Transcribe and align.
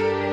Bye. 0.00 0.29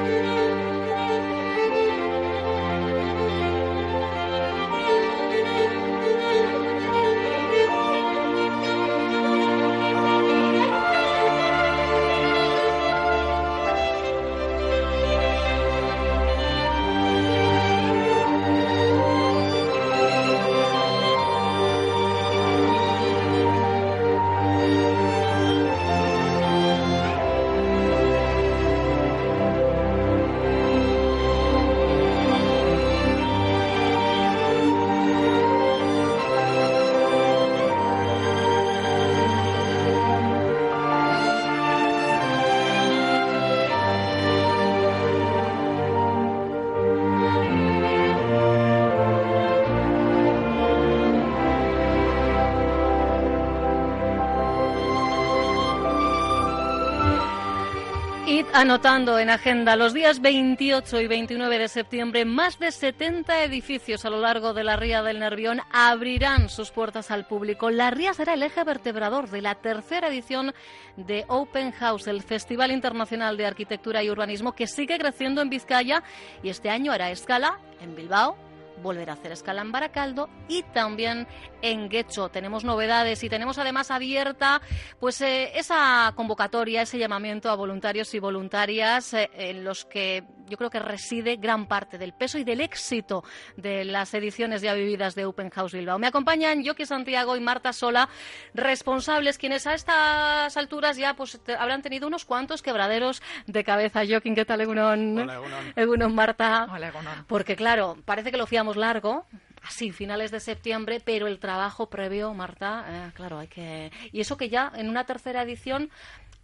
Anotando 58.53 59.19
en 59.19 59.29
agenda 59.29 59.77
los 59.77 59.93
días 59.93 60.19
28 60.19 60.99
y 60.99 61.07
29 61.07 61.59
de 61.59 61.67
septiembre, 61.69 62.25
más 62.25 62.59
de 62.59 62.73
70 62.73 63.45
edificios 63.45 64.03
a 64.03 64.09
lo 64.09 64.19
largo 64.19 64.53
de 64.53 64.65
la 64.65 64.75
Ría 64.75 65.01
del 65.01 65.19
Nervión 65.19 65.61
abrirán 65.71 66.49
sus 66.49 66.71
puertas 66.71 67.09
al 67.09 67.25
público. 67.25 67.69
La 67.69 67.89
Ría 67.89 68.13
será 68.13 68.33
el 68.33 68.43
eje 68.43 68.65
vertebrador 68.65 69.29
de 69.29 69.41
la 69.41 69.55
tercera 69.55 70.09
edición 70.09 70.53
de 70.97 71.23
Open 71.29 71.71
House, 71.71 72.07
el 72.07 72.21
Festival 72.21 72.71
Internacional 72.71 73.37
de 73.37 73.45
Arquitectura 73.45 74.03
y 74.03 74.09
Urbanismo 74.09 74.51
que 74.51 74.67
sigue 74.67 74.97
creciendo 74.97 75.41
en 75.41 75.49
Vizcaya 75.49 76.03
y 76.43 76.49
este 76.49 76.69
año 76.69 76.91
hará 76.91 77.11
escala 77.11 77.59
en 77.79 77.95
Bilbao, 77.95 78.35
volver 78.81 79.09
a 79.09 79.13
hacer 79.13 79.31
escala 79.31 79.61
en 79.61 79.71
Baracaldo 79.71 80.29
y 80.47 80.63
también 80.63 81.27
en 81.61 81.89
Guecho. 81.89 82.29
Tenemos 82.29 82.63
novedades 82.63 83.23
y 83.23 83.29
tenemos 83.29 83.57
además 83.57 83.91
abierta 83.91 84.61
pues 84.99 85.21
eh, 85.21 85.57
esa 85.57 86.13
convocatoria, 86.15 86.81
ese 86.81 86.97
llamamiento 86.97 87.49
a 87.49 87.55
voluntarios 87.55 88.13
y 88.13 88.19
voluntarias 88.19 89.13
eh, 89.13 89.29
en 89.33 89.63
los 89.63 89.85
que 89.85 90.23
yo 90.47 90.57
creo 90.57 90.69
que 90.69 90.79
reside 90.79 91.35
gran 91.35 91.67
parte 91.67 91.97
del 91.97 92.13
peso 92.13 92.37
y 92.37 92.43
del 92.43 92.61
éxito 92.61 93.23
de 93.55 93.85
las 93.85 94.13
ediciones 94.13 94.61
ya 94.61 94.73
vividas 94.73 95.15
de 95.15 95.25
Open 95.25 95.49
House 95.49 95.73
Bilbao. 95.73 95.99
Me 95.99 96.07
acompañan 96.07 96.65
Joki 96.65 96.85
Santiago 96.85 97.35
y 97.35 97.39
Marta 97.39 97.73
Sola, 97.73 98.09
responsables, 98.53 99.37
quienes 99.37 99.67
a 99.67 99.73
estas 99.73 100.57
alturas 100.57 100.97
ya 100.97 101.13
pues 101.15 101.39
habrán 101.57 101.81
tenido 101.81 102.07
unos 102.07 102.25
cuantos 102.25 102.61
quebraderos 102.61 103.21
de 103.45 103.63
cabeza. 103.63 104.01
Joaquín, 104.07 104.35
¿qué 104.35 104.45
tal, 104.45 104.61
Egunon? 104.61 105.19
Hola, 105.19 105.41
Egunon. 105.75 106.15
Marta. 106.15 106.67
Hola, 106.71 106.87
Egunon. 106.87 107.25
Porque 107.27 107.55
claro, 107.55 107.97
parece 108.05 108.31
que 108.31 108.37
lo 108.37 108.47
fiamos 108.47 108.77
largo, 108.77 109.25
así, 109.63 109.91
finales 109.91 110.31
de 110.31 110.39
septiembre, 110.39 111.01
pero 111.03 111.27
el 111.27 111.39
trabajo 111.39 111.89
previo, 111.89 112.33
Marta, 112.33 112.85
eh, 112.87 113.11
claro, 113.13 113.39
hay 113.39 113.47
que... 113.47 113.91
Y 114.11 114.21
eso 114.21 114.37
que 114.37 114.49
ya 114.49 114.71
en 114.75 114.89
una 114.89 115.05
tercera 115.05 115.41
edición 115.41 115.89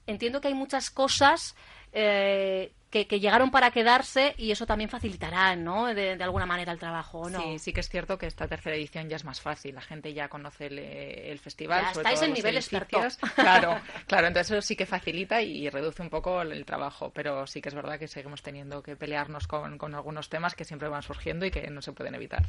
entiendo 0.05 0.41
que 0.41 0.49
hay 0.49 0.53
muchas 0.53 0.89
cosas 0.89 1.55
eh, 1.93 2.73
que, 2.93 3.19
llegaron 3.19 3.49
para 3.49 3.71
quedarse 3.71 4.35
y 4.37 4.51
eso 4.51 4.67
también 4.67 4.89
facilitará, 4.89 5.55
¿no? 5.55 5.93
De, 5.93 6.11
alguna 6.21 6.45
manera 6.45 6.71
el 6.71 6.79
trabajo, 6.79 7.27
¿no? 7.29 7.41
Sí, 7.41 7.59
sí 7.59 7.73
que 7.73 7.79
es 7.79 7.89
cierto 7.89 8.17
que 8.17 8.27
esta 8.27 8.47
tercera 8.47 8.75
edición 8.75 9.09
ya 9.09 9.15
es 9.15 9.25
más 9.25 9.41
fácil. 9.41 9.73
La 9.73 9.81
gente 9.81 10.13
ya 10.13 10.29
conoce 10.29 10.67
el, 10.67 11.39
festival. 11.39 11.83
Ya 11.85 11.91
estáis 11.91 12.21
en 12.21 12.33
nivel 12.33 12.55
experto. 12.55 12.99
Claro, 13.35 13.79
claro. 14.07 14.27
Entonces 14.27 14.51
eso 14.51 14.61
sí 14.61 14.75
que 14.75 14.85
facilita 14.85 15.41
y 15.41 15.69
reduce 15.69 16.01
un 16.01 16.09
poco 16.09 16.41
el, 16.41 16.65
trabajo. 16.65 17.11
Pero 17.13 17.47
sí 17.47 17.61
que 17.61 17.69
es 17.69 17.75
verdad 17.75 17.97
que 17.97 18.07
seguimos 18.07 18.41
teniendo 18.41 18.83
que 18.83 18.95
pelearnos 18.95 19.47
con, 19.47 19.95
algunos 19.95 20.29
temas 20.29 20.55
que 20.55 20.63
siempre 20.63 20.87
van 20.87 21.01
surgiendo 21.01 21.45
y 21.45 21.51
que 21.51 21.69
no 21.69 21.81
se 21.81 21.93
pueden 21.93 22.15
evitar. 22.15 22.43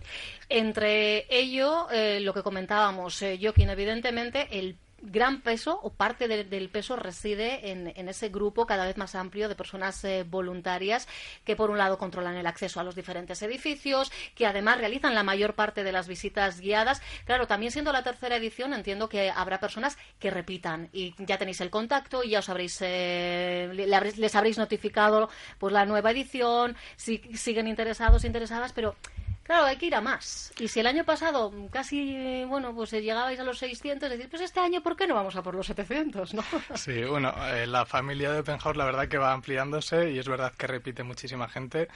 Entre 0.49 1.27
ello, 1.35 1.89
eh, 1.91 2.21
lo 2.21 2.35
que 2.35 2.43
comentábamos, 2.43 3.21
eh, 3.23 3.39
Joaquín, 3.41 3.71
evidentemente 3.71 4.49
el 4.51 4.77
gran 5.05 5.43
peso 5.43 5.79
o 5.83 5.91
parte 5.91 6.29
del 6.29 6.69
peso 6.69 6.97
reside 6.97 7.71
en, 7.71 8.09
ese 8.09 8.29
grupo 8.29 8.67
cada 8.67 8.87
vez 8.87 8.97
más 8.97 9.15
amplio 9.15 9.49
de 9.49 9.55
personas 9.55 10.05
eh, 10.05 10.25
voluntarias 10.29 11.09
que 11.45 11.57
por 11.57 11.71
un 11.71 11.79
lado 11.79 11.99
controlan 11.99 12.37
el 12.37 12.47
acceso 12.47 12.81
a 12.81 12.85
los 12.85 12.95
diferentes 12.95 13.43
edificios, 13.43 14.11
que 14.35 14.47
además 14.47 14.79
realizan 14.79 15.15
la 15.15 15.23
mayor 15.23 15.55
parte 15.55 15.85
de 15.85 15.93
las 15.93 16.09
visitas 16.09 16.61
guiadas. 16.61 17.03
Claro, 17.25 17.47
también 17.47 17.73
siendo 17.73 17.93
la 17.93 18.03
tercera 18.03 18.37
edición 18.37 18.73
entiendo 18.75 19.09
que 19.09 19.31
habrá 19.31 19.61
personas 19.61 19.97
que 20.19 20.31
repitan 20.31 20.89
y 20.93 21.15
ya 21.19 21.39
tenéis 21.39 21.61
el 21.61 21.71
contacto 21.71 22.23
y 22.23 22.31
ya 22.31 22.39
os 22.41 22.49
habréis 22.49 22.79
eh, 22.81 23.71
les 24.17 24.35
habréis 24.35 24.59
notificado 24.59 25.29
pues 25.59 25.73
la 25.73 25.87
nueva 25.87 26.11
edición, 26.11 26.77
si 26.97 27.19
siguen 27.35 27.69
interesados 27.69 28.25
interesadas, 28.25 28.73
pero 28.73 28.97
Claro, 29.45 29.67
hay 29.67 29.77
que 29.77 29.87
ir 29.87 29.95
a 29.95 30.01
más. 30.01 30.53
Y 30.59 30.69
si 30.69 30.81
el 30.81 30.87
año 30.87 31.05
pasado 31.05 31.53
casi, 31.71 32.45
bueno, 32.45 32.75
pues 32.75 32.93
llegabais 32.93 33.39
a 33.39 33.45
los 33.45 33.59
600, 33.59 34.09
decir, 34.09 34.29
pues 34.31 34.41
este 34.41 34.59
año, 34.59 34.83
¿por 34.83 34.97
qué 34.97 35.07
no 35.07 35.15
vamos 35.15 35.37
a 35.37 35.43
por 35.43 35.55
los 35.55 35.67
700, 35.67 36.33
no? 36.33 36.43
Sí, 36.77 37.05
bueno, 37.05 37.33
eh, 37.53 37.67
la 37.67 37.85
familia 37.85 38.33
de 38.33 38.41
Open 38.41 38.57
House 38.57 38.77
la 38.77 38.87
verdad 38.87 39.07
que 39.07 39.19
va 39.19 39.33
ampliándose 39.33 40.11
y 40.11 40.19
es 40.19 40.27
verdad 40.27 40.55
que 40.57 40.67
repite 40.67 41.03
muchísima 41.03 41.47
gente. 41.47 41.89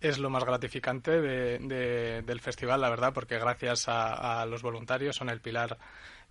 Es 0.00 0.18
lo 0.18 0.30
más 0.30 0.44
gratificante 0.44 1.20
de, 1.20 2.22
del 2.22 2.40
festival, 2.40 2.80
la 2.80 2.90
verdad, 2.90 3.12
porque 3.14 3.38
gracias 3.38 3.88
a, 3.88 4.42
a 4.42 4.46
los 4.46 4.62
voluntarios 4.62 5.14
son 5.14 5.30
el 5.30 5.40
pilar 5.40 5.78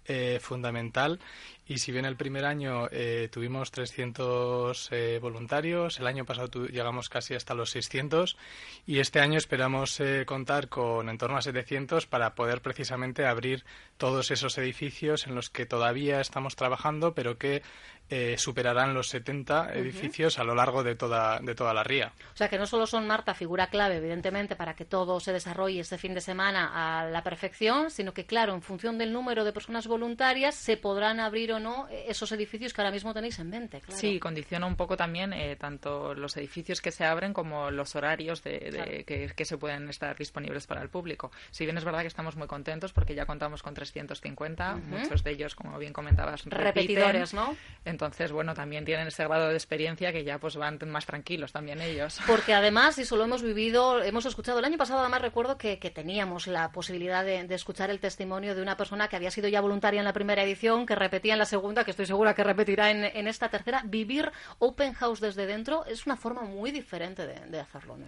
eh, 0.07 0.39
fundamental. 0.41 1.19
Y 1.67 1.79
si 1.79 1.91
bien 1.91 2.05
el 2.05 2.16
primer 2.16 2.45
año 2.45 2.88
eh, 2.91 3.27
tuvimos 3.31 3.71
300 3.71 4.89
eh, 4.91 5.19
voluntarios, 5.19 5.99
el 5.99 6.05
año 6.05 6.25
pasado 6.25 6.67
llegamos 6.67 7.09
casi 7.09 7.33
hasta 7.33 7.55
los 7.55 7.71
600 7.71 8.38
y 8.85 8.99
este 8.99 9.19
año 9.19 9.38
esperamos 9.39 9.99
contar 10.27 10.69
con 10.69 11.09
en 11.09 11.17
torno 11.17 11.38
a 11.38 11.41
700 11.41 12.05
para 12.05 12.35
poder 12.35 12.61
precisamente 12.61 13.25
abrir 13.25 13.65
todos 13.97 14.29
esos 14.29 14.57
edificios 14.59 15.25
en 15.25 15.33
los 15.33 15.49
que 15.49 15.65
todavía 15.65 16.21
estamos 16.21 16.55
trabajando, 16.55 17.15
pero 17.15 17.39
que 17.39 17.63
eh, 18.09 18.35
superarán 18.38 18.93
los 18.93 19.09
70 19.09 19.73
edificios 19.73 20.38
a 20.38 20.43
lo 20.43 20.53
largo 20.53 20.83
de 20.83 20.95
toda, 20.95 21.39
de 21.39 21.55
toda 21.55 21.73
la 21.73 21.83
ría. 21.83 22.13
O 22.33 22.38
sea 22.38 22.49
que 22.49 22.57
no 22.57 22.67
solo 22.67 22.85
son 22.85 23.07
Marta 23.07 23.33
figura 23.33 23.67
clave, 23.67 23.97
evidentemente, 23.97 24.55
para 24.55 24.75
que 24.75 24.85
todo 24.85 25.19
se 25.19 25.33
desarrolle 25.33 25.79
este 25.79 25.97
fin 25.97 26.13
de 26.13 26.21
semana 26.21 26.99
a 27.01 27.05
la 27.05 27.23
perfección, 27.23 27.89
sino 27.89 28.13
que, 28.13 28.25
claro, 28.25 28.53
en 28.53 28.61
función 28.61 28.97
del 28.97 29.11
número 29.11 29.44
de 29.44 29.53
personas 29.53 29.88
voluntarias, 29.88 30.53
se 30.55 30.77
podrán 30.77 31.19
abrir 31.19 31.51
o 31.53 31.59
no 31.59 31.88
esos 31.89 32.31
edificios 32.31 32.73
que 32.73 32.81
ahora 32.81 32.91
mismo 32.91 33.13
tenéis 33.13 33.39
en 33.39 33.49
mente. 33.49 33.81
Sí, 33.88 34.19
condiciona 34.19 34.67
un 34.67 34.75
poco 34.75 34.95
también 34.97 35.33
eh, 35.33 35.55
tanto 35.55 36.13
los 36.13 36.38
edificios 36.38 36.81
que 36.81 36.91
se 36.91 37.05
abren 37.05 37.33
como 37.33 37.71
los 37.71 37.95
horarios 37.95 38.44
de, 38.44 39.03
que, 39.05 39.45
se 39.45 39.57
pueden 39.57 39.89
estar 39.89 40.15
disponibles 40.15 40.67
para 40.67 40.81
el 40.81 40.89
público. 40.89 41.31
Si 41.51 41.65
bien 41.65 41.77
es 41.77 41.83
verdad 41.83 42.01
que 42.01 42.07
estamos 42.07 42.35
muy 42.35 42.47
contentos 42.47 42.94
porque 42.94 43.15
ya 43.15 43.25
contamos 43.25 43.63
con 43.63 43.73
350, 43.73 44.75
muchos 44.75 45.23
de 45.23 45.31
ellos, 45.31 45.55
como 45.55 45.77
bien 45.77 45.94
comentabas, 45.94 46.45
repetidores, 46.45 47.33
¿no? 47.33 47.55
Entonces, 47.95 48.33
bueno, 48.33 48.53
también 48.53 48.83
tienen 48.83 49.07
ese 49.07 49.23
grado 49.23 49.47
de 49.47 49.53
experiencia 49.53 50.11
que 50.11 50.25
ya 50.25 50.38
pues 50.38 50.57
van 50.57 50.78
más 50.88 51.06
tranquilos 51.06 51.53
también 51.53 51.79
ellos. 51.81 52.19
Porque 52.28 52.53
además, 52.53 53.00
eso 53.00 53.16
lo 53.16 53.23
hemos 53.23 53.41
vivido, 53.41 54.03
hemos 54.03 54.25
escuchado, 54.25 54.59
el 54.59 54.66
año 54.66 54.78
pasado 54.78 55.00
además 55.00 55.22
recuerdo 55.22 55.57
que, 55.57 55.78
teníamos 55.95 56.47
la 56.47 56.73
posibilidad 56.73 57.23
de, 57.23 57.45
escuchar 57.56 57.89
el 57.89 58.01
testimonio 58.01 58.53
de 58.53 58.61
una 58.61 58.75
persona 58.75 59.07
que 59.07 59.16
había 59.16 59.31
sido 59.31 59.47
ya 59.47 59.61
voluntaria 59.61 60.00
en 60.00 60.03
la 60.03 60.11
primera 60.11 60.44
edición, 60.44 60.85
que 60.85 60.94
repetía 60.94 61.33
en 61.33 61.39
la 61.39 61.45
segunda, 61.45 61.85
que 61.85 61.91
estoy 61.91 62.06
segura 62.06 62.33
que 62.33 62.44
repetirá 62.44 62.92
en, 62.92 63.27
esta 63.27 63.47
tercera. 63.47 63.81
Vivir 63.86 64.30
Open 64.59 64.92
House 64.94 65.21
desde 65.21 65.45
dentro 65.45 65.86
es 65.86 66.06
una 66.06 66.18
forma 66.18 66.42
muy 66.42 66.71
diferente 66.71 67.25
de, 67.25 67.59
hacerlo, 67.62 67.95
¿no, 67.95 68.07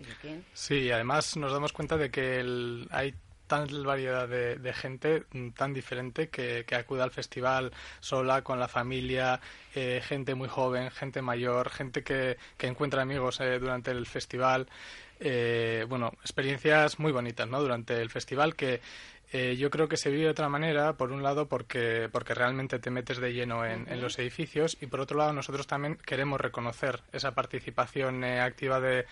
Sí, 0.51 0.91
además 0.91 1.37
nos 1.37 1.53
damos 1.53 1.71
cuenta 1.71 1.95
de 1.95 2.11
que 2.11 2.43
hay 2.91 3.15
tan 3.47 3.67
variedad 3.83 4.27
de, 4.27 4.73
gente 4.73 5.23
mm, 5.31 5.49
tan 5.49 5.73
diferente 5.73 6.29
que, 6.29 6.65
acude 6.75 7.01
al 7.01 7.11
festival 7.11 7.71
sola, 7.99 8.43
con 8.43 8.59
la 8.59 8.67
familia, 8.67 9.39
eh, 9.73 10.01
gente 10.03 10.35
muy 10.35 10.47
joven, 10.47 10.91
gente 10.91 11.21
mayor, 11.21 11.69
gente 11.69 12.03
que, 12.03 12.37
encuentra 12.59 13.01
amigos 13.01 13.39
eh, 13.39 13.59
durante 13.59 13.91
el 13.91 14.05
festival. 14.05 14.67
Eh, 15.19 15.85
bueno, 15.89 16.13
experiencias 16.21 16.99
muy 16.99 17.11
bonitas 17.11 17.47
¿no? 17.47 17.59
durante 17.59 17.99
el 18.01 18.09
festival 18.09 18.55
que 18.55 18.81
yo 19.57 19.69
creo 19.69 19.89
que 19.89 19.97
se 19.97 20.09
vive 20.09 20.23
de 20.23 20.29
otra 20.29 20.47
manera, 20.47 20.93
por 20.93 21.11
un 21.11 21.21
lado 21.21 21.49
porque, 21.49 22.07
porque 22.09 22.33
realmente 22.33 22.79
te 22.79 22.89
metes 22.89 23.17
de 23.17 23.33
lleno 23.33 23.65
en, 23.65 23.85
en, 23.91 23.99
los 23.99 24.17
edificios 24.19 24.77
y 24.79 24.87
por 24.87 25.01
otro 25.01 25.17
lado 25.17 25.33
nosotros 25.33 25.67
también 25.67 25.97
queremos 25.97 26.39
reconocer 26.39 27.01
esa 27.11 27.33
participación 27.35 28.23
activa 28.23 28.79
de, 28.79 29.05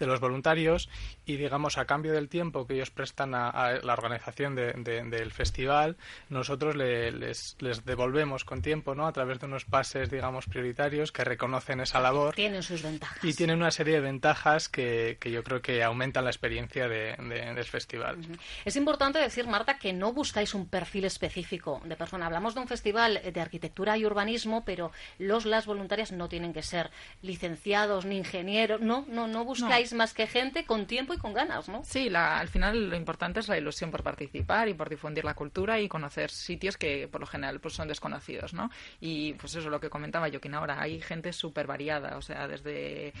de 0.00 0.06
los 0.06 0.18
voluntarios 0.18 0.88
y, 1.24 1.36
digamos, 1.36 1.78
a 1.78 1.84
cambio 1.84 2.12
del 2.12 2.28
tiempo 2.28 2.66
que 2.66 2.74
ellos 2.74 2.90
prestan 2.90 3.34
a, 3.34 3.78
la 3.82 3.92
organización 3.92 4.56
del 4.56 5.30
festival, 5.30 5.96
nosotros 6.28 6.74
les, 6.74 7.56
les, 7.60 7.84
devolvemos 7.84 8.44
con 8.44 8.62
tiempo, 8.62 8.94
¿no? 8.94 9.06
A 9.06 9.12
través 9.12 9.38
de 9.38 9.46
unos 9.46 9.64
pases, 9.64 10.10
digamos, 10.10 10.46
prioritarios 10.46 11.12
que 11.12 11.22
reconocen 11.22 11.80
esa 11.80 12.00
labor. 12.00 12.34
Tienen 12.34 12.62
sus 12.62 12.82
ventajas. 12.82 13.22
Y 13.22 13.34
tienen 13.34 13.58
una 13.58 13.70
serie 13.70 13.94
de 13.94 14.00
ventajas 14.00 14.68
que, 14.68 15.18
que 15.20 15.30
yo 15.30 15.44
creo 15.44 15.60
que 15.60 15.84
aumentan 15.84 16.24
la 16.24 16.30
experiencia 16.30 16.88
de, 16.88 17.14
del 17.18 17.64
festival. 17.64 18.16
Es 18.64 18.76
importante 18.76 19.18
decir, 19.18 19.46
Marta, 19.46 19.78
que 19.78 19.92
no 19.92 20.12
buscáis 20.12 20.54
un 20.54 20.66
perfil 20.66 21.04
específico 21.04 21.82
de 21.84 21.96
persona. 21.96 22.26
Hablamos 22.26 22.54
de 22.54 22.60
un 22.60 22.68
festival 22.68 23.20
de 23.32 23.40
arquitectura 23.40 23.98
y 23.98 24.06
urbanismo, 24.06 24.64
pero 24.64 24.92
los 25.18 25.44
las 25.44 25.66
voluntarias 25.66 26.12
no 26.12 26.28
tienen 26.28 26.54
que 26.54 26.62
ser 26.62 26.90
licenciados 27.20 28.06
ni 28.06 28.16
ingenieros. 28.16 28.80
No, 28.80 29.04
no, 29.08 29.26
no 29.26 29.44
buscáis 29.44 29.89
más 29.94 30.14
que 30.14 30.26
gente 30.26 30.64
con 30.64 30.86
tiempo 30.86 31.14
y 31.14 31.18
con 31.18 31.32
ganas, 31.32 31.68
¿no? 31.68 31.82
Sí, 31.84 32.10
la, 32.10 32.38
al 32.38 32.48
final 32.48 32.90
lo 32.90 32.96
importante 32.96 33.40
es 33.40 33.48
la 33.48 33.56
ilusión 33.56 33.90
por 33.90 34.02
participar 34.02 34.68
y 34.68 34.74
por 34.74 34.88
difundir 34.88 35.24
la 35.24 35.34
cultura 35.34 35.80
y 35.80 35.88
conocer 35.88 36.30
sitios 36.30 36.76
que 36.76 37.08
por 37.08 37.20
lo 37.20 37.26
general 37.26 37.60
pues 37.60 37.74
son 37.74 37.88
desconocidos, 37.88 38.52
¿no? 38.52 38.70
Y 39.00 39.34
pues 39.34 39.52
eso 39.52 39.60
es 39.60 39.66
lo 39.66 39.80
que 39.80 39.90
comentaba 39.90 40.28
que 40.40 40.50
ahora 40.54 40.80
hay 40.80 41.00
gente 41.00 41.32
súper 41.32 41.66
variada, 41.66 42.16
o 42.16 42.22
sea, 42.22 42.48
desde, 42.48 43.12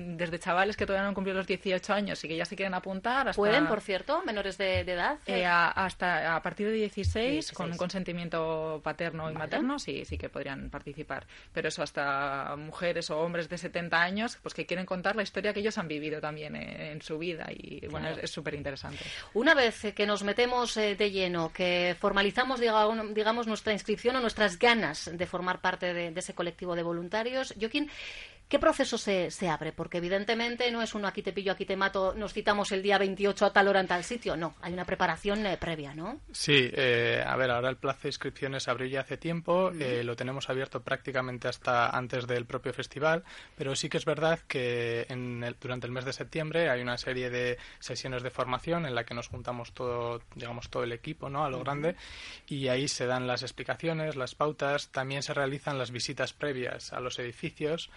desde 0.00 0.38
chavales 0.38 0.76
que 0.76 0.86
todavía 0.86 1.02
no 1.02 1.08
han 1.08 1.14
cumplido 1.14 1.38
los 1.38 1.46
18 1.46 1.92
años 1.92 2.22
y 2.24 2.28
que 2.28 2.36
ya 2.36 2.44
se 2.44 2.56
quieren 2.56 2.74
apuntar 2.74 3.28
hasta... 3.28 3.40
¿Pueden, 3.40 3.66
por 3.66 3.80
cierto, 3.80 4.22
menores 4.24 4.58
de, 4.58 4.80
edad? 4.80 5.18
Eh, 5.26 5.44
hasta 5.46 6.36
a 6.36 6.42
partir 6.42 6.68
de 6.68 6.72
16, 6.72 7.52
con 7.52 7.72
un 7.72 7.76
consentimiento 7.76 8.80
paterno 8.82 9.30
y 9.30 9.34
materno, 9.34 9.78
sí, 9.78 10.04
sí 10.04 10.18
que 10.18 10.28
podrían 10.28 10.70
participar. 10.70 11.26
Pero 11.52 11.68
eso 11.68 11.82
hasta 11.82 12.54
mujeres 12.56 13.10
o 13.10 13.20
hombres 13.20 13.48
de 13.48 13.58
70 13.58 14.00
años, 14.00 14.38
pues 14.42 14.54
que 14.54 14.66
quieren 14.66 14.86
contar 14.86 15.16
la 15.16 15.22
historia 15.22 15.52
que 15.52 15.60
ellos 15.60 15.78
han 15.78 15.88
vivido 15.88 16.17
también 16.20 16.56
en, 16.56 17.00
su 17.02 17.18
vida 17.18 17.46
y 17.50 17.86
bueno, 17.86 18.08
es 18.08 18.30
súper 18.30 18.54
interesante. 18.54 19.04
Una 19.34 19.54
vez 19.54 19.92
que 19.94 20.06
nos 20.06 20.22
metemos 20.22 20.76
eh, 20.76 20.96
de 20.96 21.10
lleno, 21.10 21.52
que 21.52 21.96
formalizamos, 21.98 22.60
digamos, 22.60 23.46
nuestra 23.46 23.72
inscripción 23.72 24.16
o 24.16 24.20
nuestras 24.20 24.58
ganas 24.58 25.10
de 25.12 25.26
formar 25.26 25.60
parte 25.60 25.92
de, 25.94 26.10
de 26.10 26.20
ese 26.20 26.34
colectivo 26.34 26.74
de 26.74 26.82
voluntarios, 26.82 27.54
Joaquín, 27.58 27.90
¿Qué 28.48 28.58
proceso 28.58 28.96
se, 28.96 29.30
se, 29.30 29.48
abre? 29.50 29.72
Porque 29.72 29.98
evidentemente 29.98 30.70
no 30.70 30.80
es 30.80 30.94
uno 30.94 31.06
aquí 31.06 31.22
te 31.22 31.34
pillo, 31.34 31.52
aquí 31.52 31.66
te 31.66 31.76
mato, 31.76 32.14
nos 32.14 32.32
citamos 32.32 32.72
el 32.72 32.82
día 32.82 32.96
28 32.96 33.44
a 33.44 33.52
tal 33.52 33.68
hora 33.68 33.80
en 33.80 33.86
tal 33.86 34.04
sitio. 34.04 34.38
No, 34.38 34.54
hay 34.62 34.72
una 34.72 34.86
preparación 34.86 35.44
eh, 35.44 35.58
previa, 35.58 35.94
¿no? 35.94 36.20
Sí, 36.32 36.70
eh, 36.72 37.22
a 37.26 37.36
ver, 37.36 37.50
ahora 37.50 37.68
el 37.68 37.76
plazo 37.76 38.04
de 38.04 38.08
inscripciones 38.08 38.66
abrió 38.66 38.88
ya 38.88 39.00
hace 39.00 39.18
tiempo, 39.18 39.70
eh, 39.78 40.02
lo 40.02 40.16
tenemos 40.16 40.48
abierto 40.48 40.80
prácticamente 40.80 41.46
hasta 41.46 41.90
antes 41.90 42.26
del 42.26 42.46
propio 42.46 42.72
festival, 42.72 43.22
pero 43.54 43.76
sí 43.76 43.90
que 43.90 43.98
es 43.98 44.06
verdad 44.06 44.40
que 44.48 45.04
en 45.10 45.44
durante 45.60 45.86
el 45.86 45.92
mes 45.92 46.06
de 46.06 46.14
septiembre 46.14 46.70
hay 46.70 46.80
una 46.80 46.96
serie 46.96 47.28
de 47.28 47.58
sesiones 47.80 48.22
de 48.22 48.30
formación 48.30 48.86
en 48.86 48.94
la 48.94 49.04
que 49.04 49.12
nos 49.12 49.28
juntamos 49.28 49.72
todo, 49.72 50.22
digamos, 50.34 50.70
todo 50.70 50.84
el 50.84 50.92
equipo, 50.92 51.28
¿no? 51.28 51.44
A 51.44 51.50
lo 51.50 51.60
grande, 51.60 51.96
y 52.46 52.68
ahí 52.68 52.88
se 52.88 53.04
dan 53.04 53.26
las 53.26 53.42
explicaciones, 53.42 54.16
las 54.16 54.34
pautas, 54.34 54.88
también 54.88 55.22
se 55.22 55.34
realizan 55.34 55.76
las 55.76 55.90
visitas 55.90 56.32
previas 56.32 56.94
a 56.94 57.00
los 57.00 57.18
edificios, 57.18 57.90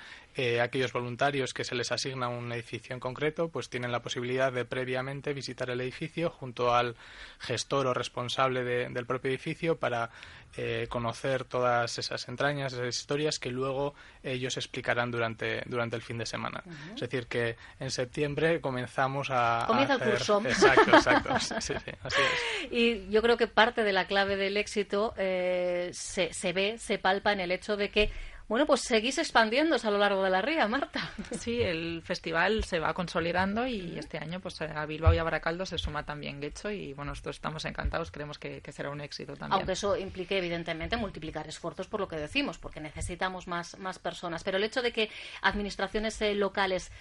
aquellos 0.62 0.94
voluntarios 0.94 1.54
que 1.54 1.64
se 1.64 1.76
les 1.76 1.92
asigna 1.92 2.30
un 2.30 2.52
edificio 2.52 2.94
en 2.94 3.00
concreto, 3.00 3.50
pues 3.50 3.70
tienen 3.70 3.92
la 3.92 4.02
posibilidad 4.02 4.52
de 4.52 4.66
previamente 4.66 5.34
visitar 5.34 5.70
el 5.70 5.82
edificio 5.82 6.30
junto 6.30 6.74
al 6.74 6.96
gestor 7.40 7.88
o 7.88 7.94
responsable 7.94 8.64
del 8.64 9.06
propio 9.06 9.30
edificio 9.30 9.78
para 9.78 10.10
eh, 10.58 10.88
conocer 10.90 11.46
todas 11.46 11.98
esas 11.98 12.28
entrañas, 12.28 12.74
esas 12.74 12.90
historias 12.90 13.40
que 13.40 13.50
luego 13.50 13.94
ellos 14.22 14.58
explicarán 14.58 15.10
durante, 15.10 15.64
durante 15.66 15.96
el 15.96 16.02
fin 16.02 16.18
de 16.18 16.26
semana. 16.26 16.62
Es 16.94 17.00
decir, 17.00 17.28
que 17.28 17.56
en 17.80 17.90
septiembre 17.90 18.60
comenzamos 18.60 19.30
a. 19.32 19.64
Comienza 19.66 19.94
el 19.94 20.12
curso. 20.12 20.42
Exacto, 20.46 20.92
exacto. 20.92 21.40
sí, 21.62 21.74
sí, 21.86 21.92
así 22.04 22.22
es. 22.22 22.72
Y 22.72 23.10
yo 23.10 23.22
creo 23.22 23.38
que 23.38 23.48
parte 23.48 23.86
de 23.86 23.94
la 23.94 24.08
clave 24.08 24.36
del 24.36 24.58
éxito 24.58 25.14
eh, 25.18 25.90
se, 25.94 26.34
se 26.34 26.52
ve, 26.52 26.78
se 26.78 26.98
palpa 26.98 27.32
en 27.32 27.40
el 27.40 27.54
hecho 27.54 27.78
de 27.78 27.90
que 27.90 28.12
bueno, 28.48 28.66
pues 28.66 28.82
seguís 28.82 29.18
expandiéndose 29.18 29.88
a 29.88 29.92
lo 29.92 29.98
largo 29.98 30.24
de 30.24 30.30
la 30.30 30.42
ría, 30.42 30.68
Marta. 30.68 31.10
Sí, 31.40 31.62
el 31.62 32.02
festival 32.04 32.64
se 32.64 32.80
va 32.80 32.94
consolidando 32.94 33.66
y 33.66 33.98
este 33.98 34.18
año 34.18 34.40
pues 34.40 34.62
a 34.62 34.86
Bilbao 34.86 35.14
y 35.14 35.18
a 35.18 35.24
Baracaldo 35.24 35.66
se 35.66 35.78
suma 35.78 36.06
también 36.06 36.40
Guecho 36.40 36.70
y 36.70 36.94
bueno, 36.94 37.12
nosotros 37.12 37.38
estamos 37.38 37.66
encantados, 37.66 38.12
creemos 38.12 38.38
que, 38.38 38.62
será 38.72 38.90
un 38.90 39.02
éxito 39.02 39.34
también. 39.34 39.54
Aunque 39.54 39.74
eso 39.74 39.98
implique 39.98 40.38
evidentemente 40.38 40.98
multiplicar 40.98 41.48
esfuerzos 41.48 41.88
por 41.88 42.00
lo 42.00 42.08
que 42.08 42.18
decimos, 42.18 42.58
porque 42.58 42.80
necesitamos 42.80 43.48
más, 43.48 43.78
más 43.80 44.00
personas. 44.00 44.44
Pero 44.44 44.58
el 44.58 44.64
hecho 44.64 44.82
de 44.82 44.92
que 44.92 45.10
administraciones 45.42 46.22
eh, 46.22 46.36
locales 46.36 46.92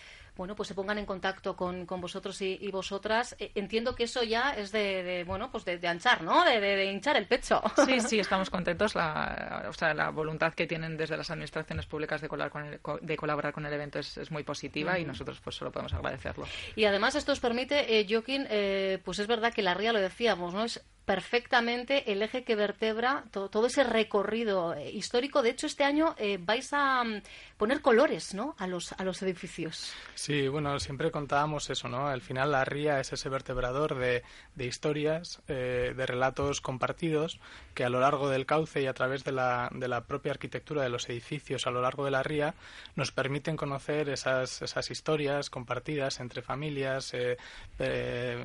bueno, 0.40 0.56
pues 0.56 0.68
se 0.68 0.74
pongan 0.74 0.96
en 0.96 1.04
contacto 1.04 1.54
con, 1.54 1.84
con 1.84 2.00
vosotros 2.00 2.40
y, 2.40 2.70
vosotras. 2.70 3.36
Eh, 3.38 3.52
entiendo 3.56 3.94
que 3.94 4.04
eso 4.04 4.22
ya 4.22 4.52
es 4.52 4.72
de, 4.72 5.22
bueno, 5.26 5.50
pues 5.52 5.66
de, 5.66 5.86
anchar, 5.86 6.22
¿no? 6.22 6.46
De, 6.46 6.90
hinchar 6.90 7.18
el 7.18 7.26
pecho. 7.26 7.60
Sí, 7.84 8.00
sí, 8.00 8.18
estamos 8.20 8.48
contentos. 8.48 8.94
La, 8.94 9.66
o 9.68 9.72
sea, 9.74 9.92
la 9.92 10.08
voluntad 10.08 10.54
que 10.54 10.66
tienen 10.66 10.96
desde 10.96 11.18
las 11.18 11.30
administraciones 11.30 11.84
públicas 11.84 12.22
de 12.22 12.28
colaborar 12.28 12.80
con 12.80 12.94
el, 12.96 13.06
de 13.06 13.16
colaborar 13.18 13.52
con 13.52 13.66
el 13.66 13.72
evento 13.74 13.98
es, 13.98 14.16
es 14.16 14.30
muy 14.30 14.42
positiva 14.42 14.98
y 14.98 15.04
nosotros 15.04 15.38
pues 15.44 15.56
solo 15.56 15.70
podemos 15.70 15.92
agradecerlo. 15.92 16.46
Y 16.74 16.86
además 16.86 17.16
esto 17.16 17.32
os 17.32 17.40
permite, 17.40 18.00
eh, 18.00 18.06
Joaquín, 18.08 18.46
eh, 18.48 18.98
pues 19.04 19.18
es 19.18 19.26
verdad 19.26 19.52
que 19.52 19.60
la 19.60 19.74
ría, 19.74 19.92
lo 19.92 20.00
decíamos, 20.00 20.54
¿no? 20.54 20.64
Es 20.64 20.82
perfectamente 21.10 22.12
el 22.12 22.22
eje 22.22 22.44
que 22.44 22.54
vertebra 22.54 23.24
todo, 23.32 23.66
ese 23.66 23.82
recorrido 23.82 24.74
eh, 24.74 24.92
histórico. 24.92 25.42
De 25.42 25.50
hecho, 25.50 25.66
este 25.66 25.82
año 25.82 26.14
eh, 26.16 26.38
vais 26.40 26.72
a 26.72 27.02
mm, 27.02 27.22
poner 27.56 27.80
colores 27.80 28.32
¿no? 28.32 28.54
a, 28.58 28.68
los, 28.68 28.92
a 28.92 29.02
los 29.02 29.20
edificios. 29.22 29.92
Sí, 30.14 30.46
bueno, 30.46 30.78
siempre 30.78 31.10
contábamos 31.10 31.68
eso, 31.68 31.88
¿no? 31.88 32.06
Al 32.06 32.20
final 32.20 32.52
la 32.52 32.64
ría 32.64 33.00
es 33.00 33.12
ese 33.12 33.28
vertebrador 33.28 33.96
de, 33.96 34.22
de 34.54 34.66
historias, 34.66 35.42
eh, 35.48 35.94
de 35.96 36.06
relatos 36.06 36.60
compartidos 36.60 37.40
que 37.74 37.82
a 37.82 37.88
lo 37.88 37.98
largo 37.98 38.28
del 38.28 38.46
cauce 38.46 38.80
y 38.80 38.86
a 38.86 38.94
través 38.94 39.24
de 39.24 39.32
la, 39.32 39.68
de 39.72 39.88
la 39.88 40.04
propia 40.04 40.30
arquitectura 40.30 40.84
de 40.84 40.90
los 40.90 41.08
edificios 41.08 41.66
a 41.66 41.72
lo 41.72 41.82
largo 41.82 42.04
de 42.04 42.12
la 42.12 42.22
ría 42.22 42.54
nos 42.94 43.10
permiten 43.10 43.56
conocer 43.56 44.10
esas, 44.10 44.62
esas 44.62 44.92
historias 44.92 45.50
compartidas 45.50 46.20
entre 46.20 46.40
familias, 46.40 47.16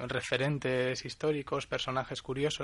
referentes 0.08 1.06
históricos, 1.06 1.68
personajes 1.68 2.24
curiosos 2.24 2.55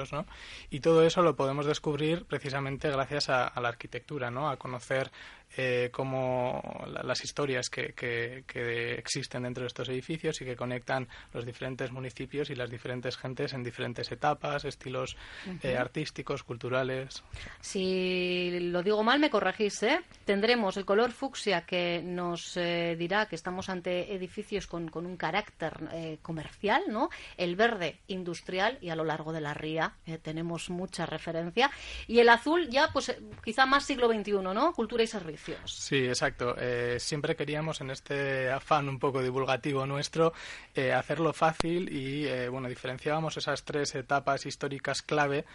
y 0.70 0.80
todo 0.80 1.04
eso 1.04 1.22
lo 1.22 1.36
podemos 1.36 1.66
descubrir 1.66 2.26
precisamente 2.26 2.90
gracias 2.90 3.30
a, 3.30 3.52
la 3.60 3.70
arquitectura, 3.70 4.32
¿no? 4.32 4.50
A 4.50 4.58
conocer 4.58 5.12
eh, 5.58 5.90
cómo 5.92 6.62
las 7.04 7.24
historias 7.24 7.70
que, 7.70 7.94
que, 7.94 8.94
existen 8.94 9.44
dentro 9.44 9.64
de 9.64 9.68
estos 9.68 9.90
edificios 9.90 10.42
y 10.42 10.46
que 10.46 10.56
conectan 10.56 11.08
los 11.34 11.46
diferentes 11.46 11.92
municipios 11.92 12.50
y 12.50 12.56
las 12.56 12.70
diferentes 12.70 13.18
gentes 13.18 13.54
en 13.54 13.64
diferentes 13.64 14.12
etapas, 14.12 14.64
estilos 14.64 15.18
eh, 15.62 15.76
artísticos, 15.76 16.44
culturales. 16.44 17.24
Si 17.60 18.60
lo 18.62 18.82
digo 18.82 19.04
mal, 19.04 19.20
me 19.20 19.30
corregís, 19.30 19.84
¿eh? 19.84 20.00
Tendremos 20.24 20.78
el 20.78 20.86
color 20.86 21.12
fucsia 21.12 21.66
que 21.66 22.02
nos 22.02 22.56
eh, 22.56 22.96
dirá 22.98 23.26
que 23.26 23.36
estamos 23.36 23.68
ante 23.70 24.14
edificios 24.14 24.68
con, 24.68 24.88
con 24.88 25.06
un 25.06 25.18
carácter 25.18 26.20
comercial, 26.22 26.84
¿no? 26.88 27.10
El 27.36 27.56
verde 27.56 28.00
industrial 28.08 28.78
y 28.82 28.90
a 28.90 28.96
lo 28.96 29.04
largo 29.04 29.34
de 29.34 29.42
la 29.42 29.54
ría 29.54 29.96
tenemos 30.22 30.70
mucha 30.70 31.06
referencia. 31.06 31.72
Y 32.08 32.20
el 32.20 32.30
azul 32.30 32.70
ya, 32.70 32.90
pues 32.94 33.16
quizá 33.44 33.66
más 33.66 33.86
siglo 33.86 34.08
XXI, 34.08 34.32
¿no? 34.32 34.74
Cultura 34.74 35.04
y 35.04 35.08
servicio. 35.08 35.41
Sí, 35.66 36.08
exacto. 36.08 36.56
Eh, 36.58 36.98
siempre 37.00 37.36
queríamos, 37.36 37.82
en 37.82 37.92
este 37.92 38.52
afán 38.52 38.90
un 38.90 39.00
poco 39.00 39.22
divulgativo 39.22 39.86
nuestro, 39.86 40.34
eh, 40.76 40.94
hacerlo 40.94 41.34
fácil 41.34 41.92
y, 41.92 42.28
eh, 42.28 42.50
bueno, 42.50 42.70
diferenciábamos 42.70 43.38
esas 43.38 43.64
tres 43.64 43.96
etapas 43.96 44.46
históricas 44.46 45.02
clave 45.02 45.46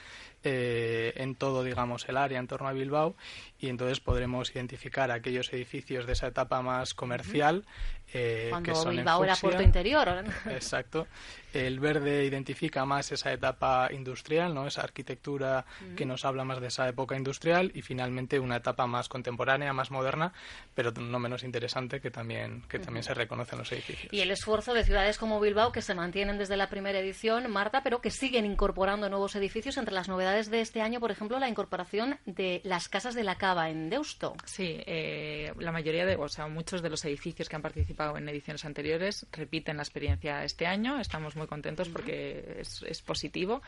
en 0.48 1.34
todo, 1.34 1.64
digamos, 1.64 2.08
el 2.08 2.16
área 2.16 2.38
en 2.38 2.46
torno 2.46 2.68
a 2.68 2.72
Bilbao 2.72 3.16
y 3.58 3.68
entonces 3.68 3.98
podremos 3.98 4.54
identificar 4.54 5.10
aquellos 5.10 5.52
edificios 5.52 6.06
de 6.06 6.12
esa 6.12 6.28
etapa 6.28 6.62
más 6.62 6.94
comercial 6.94 7.64
eh, 8.12 8.46
Cuando 8.50 8.72
que 8.72 8.76
son 8.76 8.90
Bilbao 8.90 9.24
era 9.24 9.36
puerto 9.36 9.62
interior. 9.62 10.24
Exacto. 10.46 11.06
El 11.52 11.80
verde 11.80 12.24
identifica 12.24 12.84
más 12.84 13.12
esa 13.12 13.32
etapa 13.32 13.88
industrial, 13.90 14.54
¿no? 14.54 14.66
esa 14.66 14.82
arquitectura 14.82 15.64
que 15.96 16.04
nos 16.04 16.26
habla 16.26 16.44
más 16.44 16.60
de 16.60 16.66
esa 16.66 16.86
época 16.86 17.16
industrial 17.16 17.72
y 17.74 17.80
finalmente 17.80 18.38
una 18.38 18.56
etapa 18.56 18.86
más 18.86 19.08
contemporánea, 19.08 19.72
más 19.72 19.90
moderna, 19.90 20.34
pero 20.74 20.92
no 20.92 21.18
menos 21.18 21.44
interesante 21.44 21.98
que 22.00 22.10
también, 22.10 22.62
que 22.68 22.78
también 22.78 23.02
se 23.04 23.14
reconoce 23.14 23.54
en 23.54 23.60
los 23.60 23.72
edificios. 23.72 24.12
Y 24.12 24.20
el 24.20 24.30
esfuerzo 24.30 24.74
de 24.74 24.84
ciudades 24.84 25.16
como 25.16 25.40
Bilbao 25.40 25.72
que 25.72 25.80
se 25.80 25.94
mantienen 25.94 26.36
desde 26.36 26.58
la 26.58 26.68
primera 26.68 26.98
edición, 26.98 27.50
Marta, 27.50 27.82
pero 27.82 28.02
que 28.02 28.10
siguen 28.10 28.44
incorporando 28.44 29.08
nuevos 29.08 29.34
edificios. 29.34 29.78
Entre 29.78 29.94
las 29.94 30.08
novedades 30.08 30.50
de 30.50 30.60
este 30.60 30.82
año, 30.82 31.00
por 31.00 31.10
ejemplo, 31.10 31.38
la 31.38 31.48
incorporación 31.48 32.18
de 32.26 32.60
las 32.64 32.88
casas 32.88 33.14
de 33.14 33.24
la 33.24 33.36
Cava 33.36 33.70
en 33.70 33.88
Deusto. 33.88 34.34
Sí, 34.44 34.82
eh, 34.86 35.52
la 35.58 35.72
mayoría 35.72 36.04
de, 36.04 36.16
o 36.16 36.28
sea, 36.28 36.48
muchos 36.48 36.82
de 36.82 36.90
los 36.90 37.02
edificios 37.06 37.48
que 37.48 37.56
han 37.56 37.62
participado 37.62 37.95
en 38.16 38.28
ediciones 38.28 38.64
anteriores 38.64 39.26
repiten 39.32 39.76
la 39.76 39.82
experiencia 39.82 40.44
este 40.44 40.66
año. 40.66 41.00
Estamos 41.00 41.36
muy 41.36 41.46
contentos 41.46 41.88
porque 41.88 42.58
es, 42.60 42.82
es, 42.82 43.02
positivo. 43.02 43.62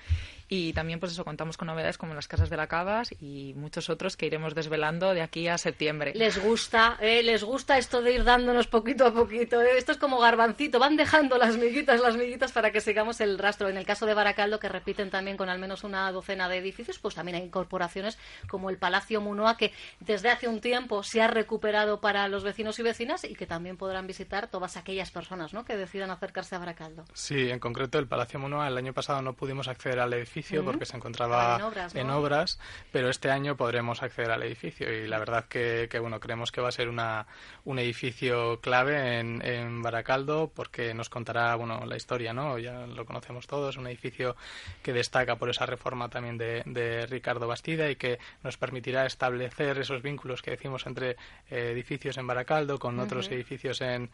Y 0.48 0.72
también, 0.72 1.00
pues 1.00 1.12
eso, 1.12 1.24
contamos 1.24 1.56
con 1.56 1.66
novedades 1.66 1.98
como 1.98 2.14
las 2.14 2.28
casas 2.28 2.50
de 2.50 2.56
la 2.56 2.66
Cavas 2.66 3.10
y 3.20 3.54
muchos 3.56 3.88
otros 3.90 4.16
que 4.16 4.26
iremos 4.26 4.54
desvelando 4.54 5.14
de 5.14 5.22
aquí 5.22 5.48
a 5.48 5.58
septiembre. 5.58 6.12
Les 6.14 6.38
gusta, 6.38 6.98
eh, 7.00 7.22
les 7.22 7.42
gusta 7.42 7.78
esto 7.78 8.02
de 8.02 8.12
ir 8.12 8.24
dándonos 8.24 8.66
poquito 8.66 9.06
a 9.06 9.12
poquito. 9.12 9.60
Eh. 9.62 9.78
Esto 9.78 9.92
es 9.92 9.98
como 9.98 10.18
garbancito, 10.18 10.78
van 10.78 10.96
dejando 10.96 11.38
las 11.38 11.56
miguitas, 11.56 12.00
las 12.00 12.16
miguitas 12.16 12.52
para 12.52 12.70
que 12.70 12.80
sigamos 12.80 13.20
el 13.20 13.38
rastro. 13.38 13.68
En 13.68 13.76
el 13.76 13.86
caso 13.86 14.06
de 14.06 14.14
Baracaldo, 14.14 14.60
que 14.60 14.68
repiten 14.68 15.10
también 15.10 15.36
con 15.36 15.48
al 15.48 15.58
menos 15.58 15.84
una 15.84 16.10
docena 16.12 16.48
de 16.48 16.58
edificios, 16.58 16.98
pues 16.98 17.14
también 17.14 17.36
hay 17.36 17.42
incorporaciones 17.42 18.18
como 18.48 18.70
el 18.70 18.78
Palacio 18.78 19.20
Munoa, 19.20 19.56
que 19.56 19.72
desde 20.00 20.30
hace 20.30 20.48
un 20.48 20.60
tiempo 20.60 21.02
se 21.02 21.22
ha 21.22 21.28
recuperado 21.28 22.00
para 22.00 22.28
los 22.28 22.44
vecinos 22.44 22.78
y 22.78 22.82
vecinas 22.82 23.24
y 23.24 23.34
que 23.34 23.46
también 23.46 23.76
podrán 23.76 24.06
visitar 24.06 24.17
todas 24.24 24.76
aquellas 24.76 25.10
personas 25.10 25.52
¿no? 25.52 25.64
que 25.64 25.76
decidan 25.76 26.10
acercarse 26.10 26.54
a 26.54 26.58
Baracaldo. 26.58 27.04
Sí, 27.14 27.50
en 27.50 27.58
concreto 27.58 27.98
el 27.98 28.06
Palacio 28.06 28.38
Munoa, 28.38 28.68
el 28.68 28.76
año 28.76 28.92
pasado 28.92 29.22
no 29.22 29.34
pudimos 29.34 29.68
acceder 29.68 30.00
al 30.00 30.12
edificio 30.12 30.64
porque 30.64 30.86
se 30.86 30.96
encontraba 30.96 31.58
en 31.94 32.10
obras, 32.10 32.58
pero 32.92 33.08
este 33.10 33.30
año 33.30 33.56
podremos 33.56 34.02
acceder 34.02 34.30
al 34.30 34.42
edificio 34.42 34.92
y 34.92 35.06
la 35.06 35.18
verdad 35.18 35.46
que, 35.46 35.88
bueno, 36.00 36.20
creemos 36.20 36.52
que 36.52 36.60
va 36.60 36.68
a 36.68 36.72
ser 36.72 36.88
una, 36.88 37.26
un 37.64 37.78
edificio 37.78 38.60
clave 38.60 39.18
en, 39.18 39.42
en 39.44 39.82
Baracaldo 39.82 40.50
porque 40.54 40.94
nos 40.94 41.08
contará, 41.08 41.54
bueno, 41.56 41.84
la 41.86 41.96
historia, 41.96 42.32
¿no? 42.32 42.58
Ya 42.58 42.86
lo 42.86 43.04
conocemos 43.04 43.46
todos, 43.46 43.76
un 43.76 43.86
edificio 43.86 44.36
que 44.82 44.92
destaca 44.92 45.36
por 45.36 45.50
esa 45.50 45.66
reforma 45.66 46.08
también 46.08 46.38
de, 46.38 46.62
de 46.66 47.06
Ricardo 47.06 47.46
Bastida 47.46 47.90
y 47.90 47.96
que 47.96 48.18
nos 48.42 48.56
permitirá 48.56 49.06
establecer 49.06 49.78
esos 49.78 50.02
vínculos 50.02 50.42
que 50.42 50.52
decimos 50.52 50.86
entre 50.86 51.10
eh, 51.50 51.70
edificios 51.72 52.18
en 52.18 52.26
Baracaldo 52.26 52.78
con 52.78 52.98
otros 53.00 53.28
edificios 53.28 53.80
en, 53.80 54.07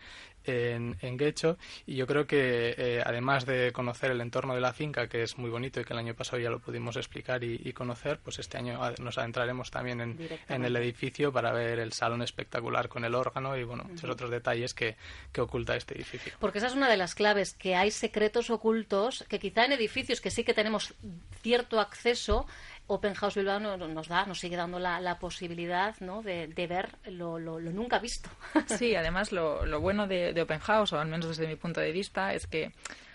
en, 0.45 0.97
en, 1.01 1.17
Guecho. 1.17 1.59
Y 1.87 1.97
yo 1.97 2.07
creo 2.07 2.27
que 2.27 2.75
eh, 2.77 3.03
además 3.05 3.47
de 3.47 3.73
conocer 3.73 4.11
el 4.11 4.21
entorno 4.21 4.55
de 4.55 4.61
la 4.61 4.73
finca 4.73 5.09
que 5.09 5.23
es 5.23 5.39
muy 5.39 5.51
bonito 5.51 5.81
y 5.81 5.85
que 5.85 5.93
el 5.93 5.99
año 5.99 6.15
pasado 6.15 6.41
ya 6.41 6.51
lo 6.51 6.61
pudimos 6.61 6.97
explicar 6.97 7.43
y, 7.43 7.61
y 7.65 7.73
conocer, 7.73 8.19
pues 8.23 8.39
este 8.39 8.59
año 8.59 8.79
nos 9.01 9.19
adentraremos 9.19 9.71
también 9.71 10.01
en, 10.01 10.65
el 10.65 10.77
edificio 10.77 11.33
para 11.33 11.53
ver 11.53 11.79
el 11.79 11.93
salón 11.93 12.23
espectacular 12.23 12.89
con 12.89 13.05
el 13.05 13.15
órgano 13.15 13.57
y 13.57 13.65
bueno, 13.65 13.85
muchos 13.85 14.09
otros 14.09 14.31
detalles 14.31 14.75
que, 14.75 14.97
que 15.33 15.41
oculta 15.41 15.77
este 15.77 15.95
edificio. 15.95 16.33
Porque 16.39 16.59
esa 16.59 16.69
es 16.69 16.75
una 16.75 16.89
de 16.89 16.97
las 16.97 17.15
claves, 17.15 17.55
que 17.55 17.75
hay 17.75 17.91
secretos 17.91 18.51
ocultos 18.51 19.25
que 19.29 19.39
quizá 19.39 19.65
en 19.65 19.73
edificios 19.73 20.21
que 20.21 20.31
sí 20.31 20.45
que 20.45 20.55
tenemos 20.55 20.95
cierto 21.43 21.81
acceso 21.81 22.47
Open 22.87 23.15
House 23.15 23.37
Bilbao 23.37 23.61
nos 23.61 24.09
da, 24.09 24.27
nos 24.27 24.39
sigue 24.39 24.57
dando 24.57 24.79
la, 24.79 25.19
posibilidad 25.19 25.95
¿no? 26.01 26.23
de, 26.23 26.67
ver 26.69 26.91
lo, 27.07 27.39
nunca 27.39 27.99
visto. 27.99 28.29
Sí, 28.67 28.95
además 28.95 29.33
lo, 29.33 29.65
lo 29.65 29.81
bueno 29.81 30.07
de, 30.07 30.33
de, 30.33 30.43
Open 30.43 30.61
House, 30.61 30.93
o 30.93 30.99
al 30.99 31.09
menos 31.09 31.29
desde 31.29 31.47
mi 31.47 31.57
punto 31.57 31.81
de 31.81 31.93
vista, 31.93 32.35
es 32.35 32.47
que 32.47 32.73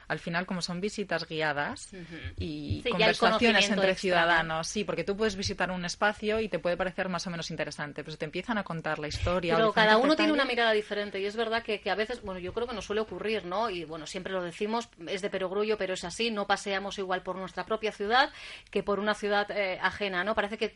al 0.10 0.20
final 0.20 0.46
como 0.48 0.62
son 0.62 0.82
visitas 0.82 1.28
guiadas 1.28 1.90
y 2.38 2.82
conversaciones 2.82 3.70
entre 3.70 3.96
ciudadanos, 3.96 4.68
sí, 4.68 4.84
porque 4.84 5.04
tú 5.04 5.16
puedes 5.16 5.36
visitar 5.36 5.70
un 5.70 5.86
espacio 5.86 6.40
y 6.40 6.50
te 6.50 6.58
puede 6.58 6.76
parecer 6.76 7.10
más 7.10 7.26
o 7.28 7.30
menos 7.30 7.52
interesante, 7.52 8.04
pero 8.04 8.12
si 8.12 8.18
te 8.18 8.26
empiezan 8.26 8.58
a 8.58 8.64
contar 8.64 8.98
la 8.98 9.08
historia. 9.08 9.56
Pero 9.56 9.72
cada 9.72 9.98
uno 9.98 10.16
tiene 10.16 10.34
una 10.34 10.46
mirada 10.46 10.72
diferente 10.72 11.20
y 11.20 11.26
es 11.26 11.36
verdad 11.36 11.62
que, 11.62 11.80
a 11.90 11.96
veces, 11.96 12.24
bueno, 12.24 12.40
yo 12.40 12.54
creo 12.54 12.68
que 12.68 12.74
nos 12.74 12.86
suele 12.86 13.02
ocurrir, 13.02 13.46
¿no? 13.46 13.70
Y 13.70 13.86
bueno, 13.86 14.08
siempre 14.08 14.34
lo 14.34 14.42
decimos, 14.42 14.90
es 15.08 15.22
de 15.22 15.30
perogrullo, 15.30 15.78
pero 15.78 15.94
es 15.94 16.04
así, 16.04 16.32
no 16.32 16.48
paseamos 16.48 16.98
igual 16.98 17.22
por 17.22 17.36
nuestra 17.36 17.66
propia 17.66 17.92
ciudad 17.92 18.32
que 18.72 18.82
por 18.82 19.00
una 19.00 19.14
ciudad 19.14 19.50
eh, 19.52 19.78
ajena, 19.80 20.24
¿no? 20.24 20.34
Parece 20.34 20.58
que 20.58 20.74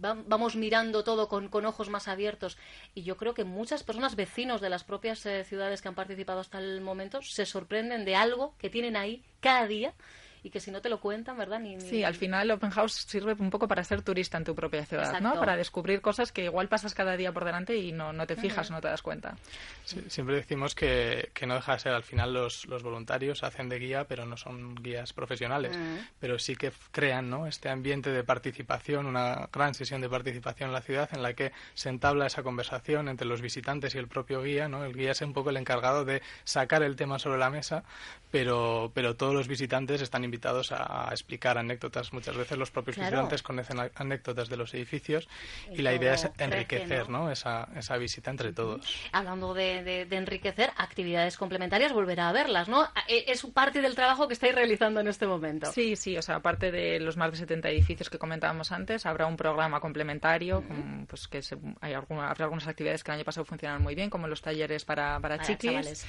vamos 0.00 0.54
mirando 0.54 1.02
todo 1.02 1.28
con, 1.28 1.48
con, 1.48 1.66
ojos 1.66 1.90
más 1.90 2.06
abiertos 2.06 2.56
y 2.94 3.02
yo 3.02 3.16
creo 3.16 3.34
que 3.34 3.42
muchas 3.42 3.82
personas, 3.82 4.14
vecinos 4.14 4.60
de 4.60 4.70
las 4.70 4.84
propias 4.84 5.26
eh, 5.26 5.42
ciudades 5.42 5.82
que 5.82 5.88
han 5.88 5.96
participado 5.96 6.38
hasta 6.38 6.58
el 6.58 6.80
momento, 6.80 7.20
se 7.22 7.44
sorprenden 7.44 8.04
de 8.04 8.14
algo 8.14 8.54
que 8.58 8.67
tienen 8.70 8.96
ahí 8.96 9.22
cada 9.40 9.66
día 9.66 9.94
y 10.42 10.50
que 10.50 10.60
si 10.60 10.70
no 10.70 10.80
te 10.80 10.88
lo 10.88 11.00
cuentan, 11.00 11.36
¿verdad? 11.36 11.60
Ni, 11.60 11.80
Sí, 11.80 12.04
al 12.04 12.14
final 12.14 12.50
Open 12.50 12.70
House 12.70 12.92
sirve 12.92 13.34
un 13.38 13.50
poco 13.50 13.68
para 13.68 13.84
ser 13.84 14.02
turista 14.02 14.38
en 14.38 14.44
tu 14.44 14.54
propia 14.54 14.84
ciudad, 14.84 15.20
¿no? 15.20 15.34
Para 15.34 15.56
descubrir 15.56 16.00
cosas 16.00 16.32
que 16.32 16.44
igual 16.44 16.68
pasas 16.68 16.94
cada 16.94 17.16
día 17.16 17.32
por 17.32 17.44
delante 17.44 17.76
y 17.76 17.92
no, 17.92 18.12
no 18.12 18.26
te 18.26 18.36
fijas, 18.36 18.70
no 18.70 18.80
te 18.80 18.88
das 18.88 19.02
cuenta. 19.02 19.36
siempre 19.84 20.36
decimos 20.36 20.74
que, 20.74 21.30
que, 21.34 21.46
no 21.46 21.54
deja 21.54 21.72
de 21.72 21.78
ser, 21.78 21.92
al 21.92 22.04
final 22.04 22.32
los, 22.32 22.66
los 22.66 22.82
voluntarios 22.82 23.42
hacen 23.42 23.68
de 23.68 23.78
guía, 23.78 24.04
pero 24.04 24.26
no 24.26 24.36
son 24.36 24.74
guías 24.74 25.12
profesionales, 25.12 25.76
pero 26.20 26.38
sí 26.38 26.56
que 26.56 26.72
crean, 26.90 27.30
¿no? 27.30 27.46
Este 27.46 27.68
ambiente 27.68 28.10
de 28.10 28.24
participación, 28.24 29.06
una 29.06 29.48
gran 29.52 29.74
sesión 29.74 30.00
de 30.00 30.08
participación 30.08 30.70
en 30.70 30.74
la 30.74 30.82
ciudad 30.82 31.08
en 31.12 31.22
la 31.22 31.34
que 31.34 31.52
se 31.74 31.88
entabla 31.88 32.26
esa 32.26 32.42
conversación 32.42 33.08
entre 33.08 33.26
los 33.26 33.40
visitantes 33.40 33.94
y 33.94 33.98
el 33.98 34.08
propio 34.08 34.42
guía, 34.42 34.68
¿no? 34.68 34.84
El 34.84 34.94
guía 34.94 35.12
es 35.12 35.20
un 35.22 35.32
poco 35.32 35.50
el 35.50 35.56
encargado 35.56 36.04
de 36.04 36.22
sacar 36.44 36.82
el 36.82 36.96
tema 36.96 37.18
sobre 37.18 37.38
la 37.38 37.50
mesa, 37.50 37.84
pero, 38.30 38.90
pero 38.94 39.16
todos 39.16 39.34
los 39.34 39.48
visitantes 39.48 40.02
están 40.02 40.24
invitados 40.28 40.72
a, 40.72 41.08
explicar 41.10 41.58
anécdotas. 41.58 42.12
Muchas 42.12 42.36
veces 42.36 42.56
los 42.58 42.70
propios 42.70 42.96
visitantes 42.96 43.42
conocen 43.42 43.90
anécdotas 43.94 44.48
de 44.48 44.56
los 44.56 44.72
edificios 44.74 45.28
y, 45.72 45.82
la 45.82 45.94
idea 45.94 46.14
es 46.14 46.28
enriquecer 46.38 47.08
¿no? 47.08 47.30
Esa, 47.30 47.68
esa, 47.76 47.96
visita 47.96 48.30
entre 48.30 48.52
todos. 48.52 49.08
Hablando 49.12 49.54
de, 49.54 50.06
de, 50.06 50.16
enriquecer, 50.16 50.70
actividades 50.76 51.36
complementarias, 51.36 51.92
volverá 51.92 52.28
a 52.28 52.32
verlas, 52.32 52.68
¿no? 52.68 52.84
E, 53.06 53.24
es 53.28 53.44
parte 53.46 53.80
del 53.80 53.94
trabajo 53.94 54.28
que 54.28 54.34
estáis 54.34 54.54
realizando 54.54 55.00
en 55.00 55.08
este 55.08 55.26
momento. 55.26 55.72
Sí, 55.72 55.96
sí, 55.96 56.16
o 56.16 56.22
sea, 56.22 56.36
aparte 56.36 56.70
de 56.70 57.00
los 57.00 57.16
más 57.16 57.30
de 57.32 57.38
70 57.38 57.68
edificios 57.70 58.10
que 58.10 58.18
comentábamos 58.18 58.72
antes, 58.72 59.06
habrá 59.06 59.26
un 59.26 59.36
programa 59.36 59.80
complementario, 59.80 60.62
pues 61.08 61.28
que 61.28 61.40
hay 61.80 61.94
alguna, 61.94 62.30
habrá 62.30 62.44
algunas 62.44 62.66
actividades 62.66 63.02
que 63.02 63.10
el 63.10 63.16
año 63.16 63.24
pasado 63.24 63.44
funcionaron 63.44 63.82
muy 63.82 63.94
bien, 63.94 64.10
como 64.10 64.28
los 64.28 64.42
talleres 64.42 64.84
para, 64.84 65.18
para, 65.20 65.38
chiquis 65.40 66.06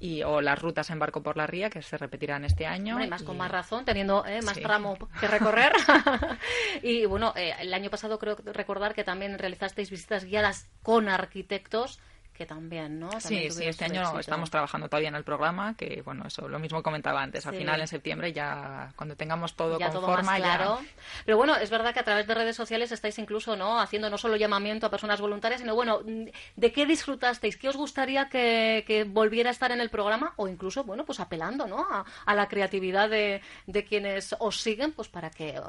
y, 0.00 0.22
o 0.22 0.40
las 0.40 0.60
rutas 0.60 0.90
en 0.90 0.98
barco 0.98 1.22
por 1.22 1.36
la 1.36 1.46
ría, 1.46 1.70
que 1.70 1.82
se 1.82 1.96
repetirán 1.96 2.44
este 2.44 2.66
año. 2.66 2.98
más 3.08 3.22
con 3.22 3.36
más 3.36 3.50
teniendo 3.84 4.24
eh, 4.26 4.42
más 4.42 4.60
tramo 4.60 4.96
que 5.20 5.26
recorrer. 5.26 5.72
y 6.82 7.06
bueno, 7.06 7.32
eh, 7.36 7.54
el 7.60 7.72
año 7.74 7.90
pasado 7.90 8.18
creo 8.18 8.36
recordar 8.36 8.94
que 8.94 9.04
también 9.04 9.38
realizasteis 9.38 9.90
visitas 9.90 10.24
guiadas 10.24 10.68
con 10.82 11.08
arquitectos 11.08 12.00
que 12.32 12.46
también, 12.46 12.98
¿no? 12.98 13.10
sí, 13.20 13.50
sí, 13.50 13.64
este 13.64 13.84
año 13.84 14.18
estamos 14.18 14.50
trabajando 14.50 14.88
todavía 14.88 15.08
en 15.08 15.14
el 15.14 15.24
programa, 15.24 15.74
que 15.76 16.02
bueno, 16.04 16.24
eso, 16.26 16.48
lo 16.48 16.58
mismo 16.58 16.82
comentaba 16.82 17.22
antes, 17.22 17.46
al 17.46 17.54
final 17.54 17.80
en 17.80 17.88
septiembre 17.88 18.32
ya, 18.32 18.92
cuando 18.96 19.16
tengamos 19.16 19.54
todo 19.54 19.78
ya 19.78 19.90
con 19.90 20.02
forma, 20.02 20.36
claro. 20.36 20.80
Pero 21.24 21.36
bueno, 21.36 21.56
es 21.56 21.70
verdad 21.70 21.92
que 21.92 22.00
a 22.00 22.04
través 22.04 22.26
de 22.26 22.34
redes 22.34 22.56
sociales 22.56 22.92
estáis 22.92 23.18
incluso, 23.18 23.56
¿no? 23.56 23.80
Haciendo 23.80 24.08
no 24.10 24.18
solo 24.18 24.36
llamamiento 24.36 24.86
a 24.86 24.90
personas 24.90 25.20
voluntarias, 25.20 25.60
sino 25.60 25.74
bueno, 25.74 26.00
¿de 26.02 26.72
qué 26.72 26.86
disfrutasteis? 26.86 27.56
¿Qué 27.56 27.68
os 27.68 27.76
gustaría 27.76 28.28
que, 28.28 29.06
volviera 29.08 29.50
a 29.50 29.52
estar 29.52 29.72
en 29.72 29.80
el 29.80 29.90
programa? 29.90 30.32
O 30.36 30.48
incluso, 30.48 30.84
bueno, 30.84 31.04
pues 31.04 31.20
apelando, 31.20 31.66
¿no? 31.66 31.86
A, 32.26 32.34
la 32.34 32.48
creatividad 32.48 33.10
de, 33.10 33.42
de, 33.66 33.84
quienes 33.84 34.34
os 34.38 34.60
siguen, 34.60 34.92
pues 34.92 35.08
para 35.08 35.30
que 35.30 35.60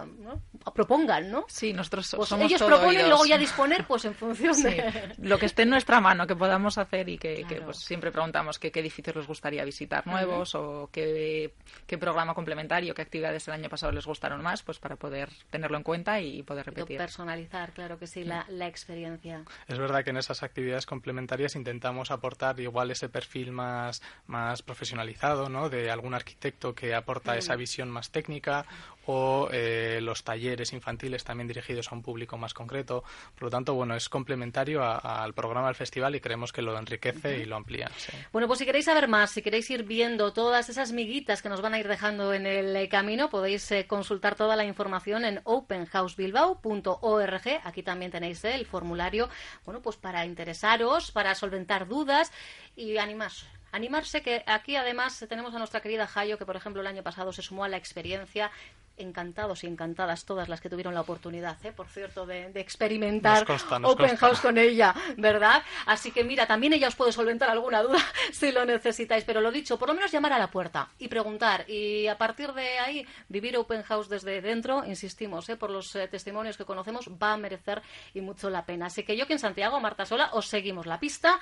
propongan, 0.73 1.29
¿no? 1.29 1.45
Sí, 1.49 1.73
nosotros 1.73 2.13
pues 2.15 2.29
somos 2.29 2.45
Ellos 2.45 2.63
proponen 2.63 3.05
y 3.05 3.09
luego 3.09 3.25
ya 3.25 3.37
disponer, 3.37 3.85
pues 3.85 4.05
en 4.05 4.15
función 4.15 4.61
de... 4.63 5.13
Lo 5.17 5.37
que 5.37 5.45
esté 5.45 5.63
en 5.63 5.71
nuestra 5.71 5.99
mano, 5.99 6.25
que 6.25 6.35
podamos 6.35 6.62
podamos 6.63 6.77
hacer 6.77 7.09
y 7.09 7.17
que, 7.17 7.61
pues, 7.63 7.77
siempre 7.77 8.11
preguntamos 8.11 8.57
qué 8.57 8.71
edificios 8.73 9.15
les 9.15 9.27
gustaría 9.27 9.65
visitar 9.65 10.07
nuevos 10.07 10.55
o 10.55 10.89
qué, 10.91 11.53
qué, 11.85 11.97
programa 11.97 12.33
complementario, 12.33 12.93
qué 12.93 13.01
actividades 13.01 13.47
el 13.47 13.55
año 13.55 13.69
pasado 13.69 13.91
les 13.91 14.05
gustaron 14.05 14.41
más, 14.41 14.63
pues 14.63 14.79
para 14.79 14.95
poder 14.95 15.29
tenerlo 15.49 15.77
en 15.77 15.83
cuenta 15.83 16.21
y 16.21 16.41
poder 16.43 16.65
repetir. 16.67 16.97
Personalizar, 16.97 17.73
claro 17.73 17.99
que 17.99 18.07
sí, 18.07 18.23
la, 18.23 18.45
la 18.49 18.67
experiencia. 18.67 19.43
Es 19.67 19.77
verdad 19.77 20.03
que 20.03 20.11
en 20.11 20.17
esas 20.17 20.41
actividades 20.43 20.85
complementarias 20.85 21.55
intentamos 21.55 22.11
aportar 22.11 22.59
igual 22.59 22.91
ese 22.91 23.09
perfil 23.09 23.51
más, 23.51 24.01
más 24.27 24.61
profesionalizado, 24.61 25.49
¿no? 25.49 25.69
De 25.69 25.91
algún 25.91 26.13
arquitecto 26.13 26.73
que 26.73 26.95
aporta 26.95 27.35
esa 27.35 27.55
visión 27.55 27.89
más 27.89 28.11
técnica 28.11 28.65
o 29.05 29.49
eh, 29.51 29.99
los 30.01 30.23
talleres 30.23 30.73
infantiles 30.73 31.23
también 31.23 31.47
dirigidos 31.47 31.91
a 31.91 31.95
un 31.95 32.01
público 32.01 32.37
más 32.37 32.53
concreto. 32.53 33.03
Por 33.35 33.43
lo 33.43 33.49
tanto, 33.49 33.73
bueno, 33.73 33.95
es 33.95 34.09
complementario 34.09 34.83
al 34.83 35.33
programa 35.33 35.67
del 35.67 35.75
festival 35.75 36.15
y 36.15 36.21
creemos 36.21 36.51
que 36.51 36.61
lo 36.61 36.77
enriquece 36.77 37.39
y 37.39 37.45
lo 37.45 37.55
amplía. 37.55 37.89
Bueno, 38.31 38.47
pues 38.47 38.59
si 38.59 38.65
queréis 38.65 38.85
saber 38.85 39.07
más, 39.07 39.31
si 39.31 39.41
queréis 39.41 39.69
ir 39.69 39.83
viendo 39.83 40.33
todas 40.33 40.69
esas 40.69 40.91
miguitas 40.91 41.41
que 41.41 41.49
nos 41.49 41.61
van 41.61 41.73
a 41.73 41.79
ir 41.79 41.87
dejando 41.87 42.33
en 42.33 42.45
el 42.45 42.75
eh, 42.75 42.89
camino, 42.89 43.29
podéis 43.29 43.71
eh, 43.71 43.85
consultar 43.87 44.35
toda 44.35 44.55
la 44.55 44.65
información 44.65 45.25
en 45.25 45.41
openhousebilbao.org. 45.43 47.61
Aquí 47.63 47.83
también 47.83 48.11
tenéis 48.11 48.43
el 48.45 48.65
formulario, 48.65 49.29
bueno, 49.65 49.81
pues 49.81 49.97
para 49.97 50.25
interesaros, 50.25 51.11
para 51.11 51.35
solventar 51.35 51.87
dudas 51.87 52.31
y 52.75 52.97
animarse 52.97 53.45
animarse 53.73 54.21
que 54.21 54.43
aquí 54.45 54.75
además 54.75 55.25
tenemos 55.27 55.53
a 55.53 55.57
nuestra 55.57 55.81
querida 55.81 56.07
Jayo 56.07 56.37
que 56.37 56.45
por 56.45 56.55
ejemplo 56.55 56.81
el 56.81 56.87
año 56.87 57.03
pasado 57.03 57.33
se 57.33 57.41
sumó 57.41 57.65
a 57.65 57.69
la 57.69 57.77
experiencia 57.77 58.51
encantados 58.97 59.63
y 59.63 59.67
encantadas 59.67 60.25
todas 60.25 60.49
las 60.49 60.61
que 60.61 60.69
tuvieron 60.69 60.93
la 60.93 61.01
oportunidad, 61.01 61.57
¿eh? 61.65 61.71
por 61.71 61.87
cierto, 61.87 62.25
de, 62.25 62.51
experimentar 62.55 63.45
Open 63.83 64.15
House 64.17 64.39
con 64.39 64.57
ella, 64.57 64.93
¿verdad? 65.17 65.63
Así 65.85 66.11
que 66.11 66.23
mira, 66.23 66.45
también 66.45 66.73
ella 66.73 66.87
os 66.87 66.95
puede 66.95 67.11
solventar 67.11 67.49
alguna 67.49 67.81
duda 67.81 67.99
si 68.31 68.51
lo 68.51 68.65
necesitáis, 68.65 69.23
pero 69.23 69.41
lo 69.41 69.51
dicho, 69.51 69.77
por 69.77 69.87
lo 69.87 69.95
menos 69.95 70.11
llamar 70.11 70.33
a 70.33 70.39
la 70.39 70.47
puerta 70.51 70.89
y 70.99 71.07
preguntar 71.07 71.69
y 71.69 72.07
a 72.07 72.17
partir 72.17 72.53
de 72.53 72.79
ahí 72.79 73.07
vivir 73.29 73.57
Open 73.57 73.83
House 73.83 74.09
desde 74.09 74.41
dentro, 74.41 74.85
insistimos, 74.85 75.49
¿eh? 75.49 75.55
por 75.55 75.69
los 75.69 75.95
eh, 75.95 76.07
testimonios 76.07 76.57
que 76.57 76.65
conocemos, 76.65 77.09
va 77.21 77.33
a 77.33 77.37
merecer 77.37 77.81
y 78.13 78.21
mucho 78.21 78.49
la 78.49 78.65
pena. 78.65 78.87
Así 78.87 79.03
que 79.03 79.17
yo 79.17 79.27
que 79.27 79.33
en 79.33 79.39
Santiago, 79.39 79.79
Marta 79.79 80.05
Sola, 80.05 80.29
os 80.33 80.47
seguimos 80.47 80.85
la 80.85 80.99
pista 80.99 81.39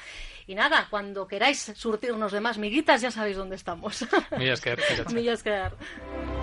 y 0.47 0.55
nada, 0.55 0.87
cuando 0.89 1.27
queráis 1.27 1.73
surtirnos 1.75 2.31
de 2.31 2.39
más 2.39 2.57
miguitas 2.57 3.01
ya 3.01 3.11
sabéis 3.11 3.37
dónde 3.37 3.55
estamos. 3.55 4.05
Millasker. 5.13 5.73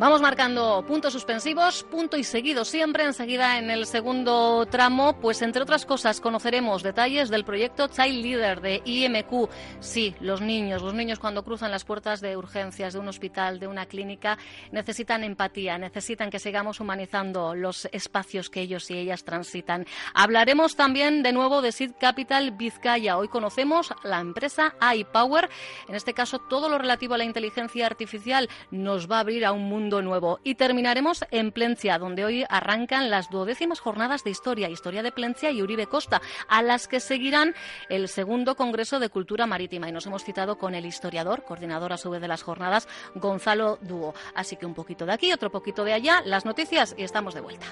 Vamos 0.00 0.22
marcando 0.22 0.84
puntos 0.86 1.12
suspensivos, 1.12 1.82
punto 1.82 2.16
y 2.16 2.22
seguido 2.22 2.64
siempre. 2.64 3.02
Enseguida 3.04 3.58
en 3.58 3.68
el 3.68 3.84
segundo 3.84 4.64
tramo, 4.66 5.18
pues 5.18 5.42
entre 5.42 5.62
otras 5.62 5.84
cosas 5.84 6.20
conoceremos 6.20 6.84
detalles 6.84 7.30
del 7.30 7.44
proyecto 7.44 7.88
Child 7.88 8.22
Leader 8.22 8.60
de 8.60 8.80
IMQ. 8.84 9.50
Sí, 9.80 10.14
los 10.20 10.40
niños, 10.40 10.82
los 10.82 10.94
niños 10.94 11.18
cuando 11.18 11.42
cruzan 11.42 11.72
las 11.72 11.84
puertas 11.84 12.20
de 12.20 12.36
urgencias 12.36 12.92
de 12.92 13.00
un 13.00 13.08
hospital, 13.08 13.58
de 13.58 13.66
una 13.66 13.86
clínica, 13.86 14.38
necesitan 14.70 15.24
empatía, 15.24 15.78
necesitan 15.78 16.30
que 16.30 16.38
sigamos 16.38 16.78
humanizando 16.78 17.56
los 17.56 17.88
espacios 17.90 18.50
que 18.50 18.60
ellos 18.60 18.88
y 18.92 18.98
ellas 18.98 19.24
transitan. 19.24 19.84
Hablaremos 20.14 20.76
también 20.76 21.24
de 21.24 21.32
nuevo 21.32 21.60
de 21.60 21.72
Seed 21.72 21.94
Capital 21.98 22.52
Vizcaya. 22.52 23.18
Hoy 23.18 23.26
conocemos 23.26 23.92
la 24.04 24.20
empresa 24.20 24.76
iPower. 24.94 25.50
En 25.88 25.96
este 25.96 26.14
caso, 26.14 26.38
todo 26.38 26.68
lo 26.68 26.78
relativo 26.78 27.14
a 27.14 27.18
la 27.18 27.24
inteligencia 27.24 27.84
artificial 27.86 28.48
nos 28.70 29.10
va 29.10 29.16
a 29.16 29.20
abrir 29.20 29.44
a 29.44 29.50
un 29.50 29.68
nuevo. 29.88 30.40
Y 30.44 30.54
terminaremos 30.54 31.24
en 31.30 31.52
Plencia, 31.52 31.98
donde 31.98 32.24
hoy 32.24 32.44
arrancan 32.48 33.10
las 33.10 33.30
duodécimas 33.30 33.80
jornadas 33.80 34.24
de 34.24 34.30
historia, 34.30 34.68
historia 34.68 35.02
de 35.02 35.12
Plencia 35.12 35.50
y 35.50 35.62
Uribe 35.62 35.86
Costa, 35.86 36.20
a 36.48 36.62
las 36.62 36.88
que 36.88 37.00
seguirán 37.00 37.54
el 37.88 38.08
segundo 38.08 38.54
Congreso 38.54 39.00
de 39.00 39.08
Cultura 39.08 39.46
Marítima. 39.46 39.88
Y 39.88 39.92
nos 39.92 40.06
hemos 40.06 40.24
citado 40.24 40.58
con 40.58 40.74
el 40.74 40.86
historiador, 40.86 41.44
coordinador 41.44 41.92
a 41.92 41.96
su 41.96 42.10
vez 42.10 42.20
de 42.20 42.28
las 42.28 42.42
jornadas, 42.42 42.88
Gonzalo 43.14 43.78
Dúo. 43.82 44.14
Así 44.34 44.56
que 44.56 44.66
un 44.66 44.74
poquito 44.74 45.06
de 45.06 45.12
aquí, 45.12 45.32
otro 45.32 45.50
poquito 45.50 45.84
de 45.84 45.92
allá, 45.94 46.22
las 46.24 46.44
noticias 46.44 46.94
y 46.96 47.02
estamos 47.02 47.34
de 47.34 47.40
vuelta. 47.40 47.66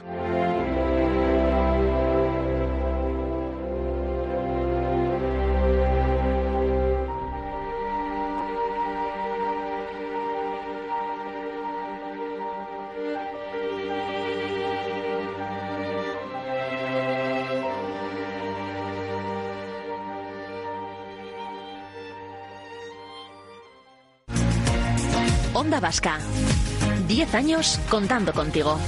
Onda 25.66 25.80
Vasca. 25.80 26.20
Diez 27.08 27.34
años 27.34 27.80
contando 27.90 28.32
contigo. 28.32 28.78